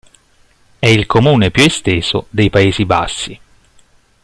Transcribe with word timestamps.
È 0.79 0.87
il 0.87 1.05
comune 1.05 1.51
più 1.51 1.61
esteso 1.63 2.25
dei 2.31 2.49
Paesi 2.49 2.85
Bassi. 2.85 3.39